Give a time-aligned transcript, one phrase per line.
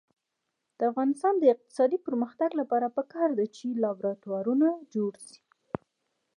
[0.77, 5.39] د افغانستان د اقتصادي پرمختګ لپاره پکار ده چې لابراتوارونه جوړ شي.